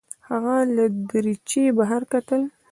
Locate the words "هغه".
0.29-0.55